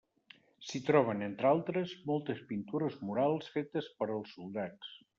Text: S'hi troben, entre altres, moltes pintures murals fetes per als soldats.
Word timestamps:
S'hi 0.69 0.79
troben, 0.87 1.21
entre 1.25 1.51
altres, 1.51 1.95
moltes 2.13 2.43
pintures 2.53 2.99
murals 3.11 3.55
fetes 3.59 3.95
per 4.01 4.13
als 4.17 4.39
soldats. 4.41 4.95